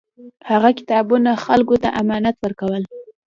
[0.51, 2.83] هغه کتابونه خلکو ته امانت ورکول.